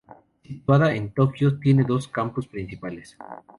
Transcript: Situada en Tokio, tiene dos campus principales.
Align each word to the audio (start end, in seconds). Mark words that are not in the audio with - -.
Situada 0.43 0.95
en 0.95 1.13
Tokio, 1.13 1.59
tiene 1.59 1.83
dos 1.83 2.07
campus 2.07 2.47
principales. 2.47 3.15